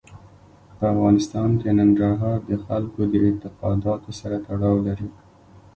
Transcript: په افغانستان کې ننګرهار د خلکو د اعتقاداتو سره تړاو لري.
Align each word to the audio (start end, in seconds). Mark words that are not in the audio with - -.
په 0.77 0.83
افغانستان 0.93 1.49
کې 1.61 1.69
ننګرهار 1.79 2.39
د 2.49 2.51
خلکو 2.65 3.01
د 3.11 3.13
اعتقاداتو 3.25 4.09
سره 4.19 4.35
تړاو 4.47 4.75
لري. 4.87 5.09